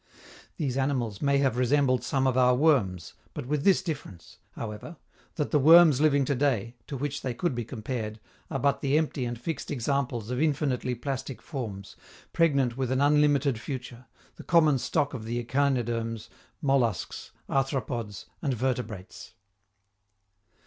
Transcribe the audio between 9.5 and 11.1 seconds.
examples of infinitely